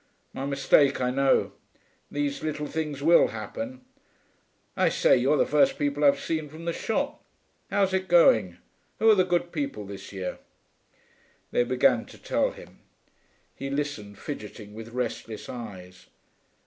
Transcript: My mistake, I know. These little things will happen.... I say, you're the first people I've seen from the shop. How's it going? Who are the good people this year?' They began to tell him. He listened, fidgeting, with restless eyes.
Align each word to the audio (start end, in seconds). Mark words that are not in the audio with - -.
My 0.33 0.47
mistake, 0.47 0.99
I 0.99 1.11
know. 1.11 1.51
These 2.09 2.41
little 2.41 2.65
things 2.65 3.03
will 3.03 3.27
happen.... 3.27 3.81
I 4.75 4.89
say, 4.89 5.15
you're 5.15 5.37
the 5.37 5.45
first 5.45 5.77
people 5.77 6.03
I've 6.03 6.19
seen 6.19 6.49
from 6.49 6.65
the 6.65 6.73
shop. 6.73 7.23
How's 7.69 7.93
it 7.93 8.07
going? 8.07 8.57
Who 8.97 9.11
are 9.11 9.15
the 9.15 9.23
good 9.23 9.51
people 9.51 9.85
this 9.85 10.11
year?' 10.11 10.39
They 11.51 11.63
began 11.63 12.05
to 12.07 12.17
tell 12.17 12.49
him. 12.49 12.79
He 13.53 13.69
listened, 13.69 14.17
fidgeting, 14.17 14.73
with 14.73 14.89
restless 14.89 15.47
eyes. 15.47 16.07